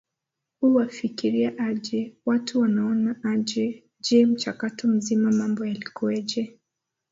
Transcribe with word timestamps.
u 0.61 0.75
wanafikiria 0.75 1.49
aje 1.67 1.99
watu 2.25 2.53
wanaona 2.61 3.15
je 3.45 3.81
je 4.09 4.25
mchakato 4.25 4.87
mzima 4.87 5.31
mambo 5.31 5.65
yalikuwaje 5.65 6.59